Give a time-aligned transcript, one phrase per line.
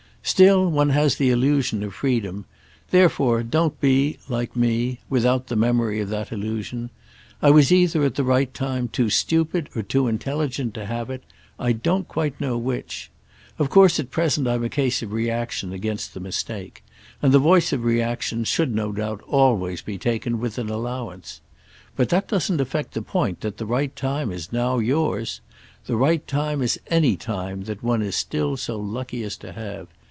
[0.23, 2.45] Still, one has the illusion of freedom;
[2.91, 6.91] therefore don't be, like me, without the memory of that illusion.
[7.41, 11.23] I was either, at the right time, too stupid or too intelligent to have it;
[11.59, 13.09] I don't quite know which.
[13.57, 16.83] Of course at present I'm a case of reaction against the mistake;
[17.21, 21.41] and the voice of reaction should, no doubt, always be taken with an allowance.
[21.95, 25.41] But that doesn't affect the point that the right time is now yours.
[25.87, 29.87] The right time is any time that one is still so lucky as to have.